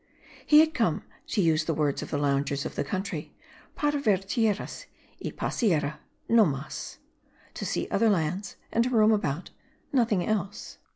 [0.47, 3.35] He had come, to use the words of the loungers of the country
[3.75, 4.87] para ver tierras,
[5.23, 6.97] y pasear, no mas
[7.53, 9.51] (to see other lands, and to roam about,
[9.93, 10.79] nothing else.)